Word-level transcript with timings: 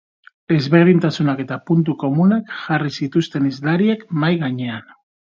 Ezberdintasunak 0.53 1.43
eta 1.43 1.57
puntu 1.71 1.95
komunak 2.03 2.49
jarri 2.63 2.95
zituzten 3.03 3.47
hizlariek 3.51 4.07
mahai 4.25 4.33
gainean. 4.47 4.91